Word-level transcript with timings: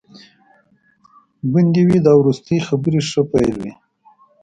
ګوندي 1.51 1.81
وي 1.87 1.97
دا 2.05 2.11
وروستي 2.17 2.57
خبري 2.67 3.01
ښه 3.09 3.21
پیل 3.31 3.53
وي. 3.61 3.71